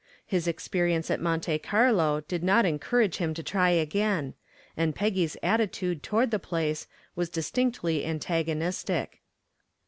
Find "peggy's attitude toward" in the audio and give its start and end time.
4.95-6.31